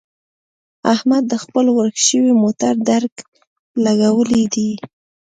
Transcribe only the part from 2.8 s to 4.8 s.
درک لګولی دی.